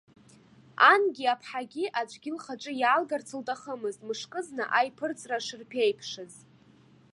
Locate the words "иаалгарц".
2.81-3.29